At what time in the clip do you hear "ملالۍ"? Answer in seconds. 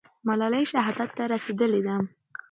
0.27-0.63